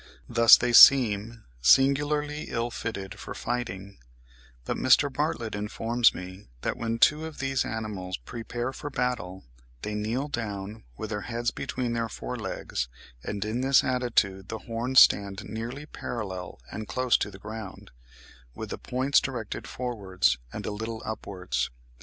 [0.27, 3.99] Thus they seem singularly ill fitted for fighting;
[4.65, 5.13] but Mr.
[5.13, 9.43] Bartlett informs me that when two of these animals prepare for battle,
[9.83, 12.87] they kneel down, with their heads between their fore legs,
[13.23, 17.91] and in this attitude the horns stand nearly parallel and close to the ground,
[18.55, 21.69] with the points directed forwards and a little upwards.